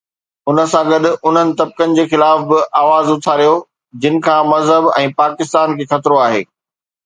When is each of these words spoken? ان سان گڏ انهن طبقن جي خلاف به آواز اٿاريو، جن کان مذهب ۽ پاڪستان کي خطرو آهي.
ان 0.49 0.57
سان 0.71 0.85
گڏ 0.91 1.03
انهن 1.29 1.49
طبقن 1.59 1.93
جي 1.99 2.03
خلاف 2.13 2.37
به 2.49 2.59
آواز 2.81 3.05
اٿاريو، 3.17 3.53
جن 4.01 4.15
کان 4.29 4.41
مذهب 4.55 4.83
۽ 5.05 5.07
پاڪستان 5.23 5.69
کي 5.77 5.83
خطرو 5.95 6.15
آهي. 6.27 6.43